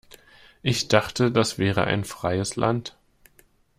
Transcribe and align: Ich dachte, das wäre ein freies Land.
Ich 0.63 0.87
dachte, 0.87 1.31
das 1.31 1.59
wäre 1.59 1.83
ein 1.83 2.03
freies 2.05 2.55
Land. 2.55 2.97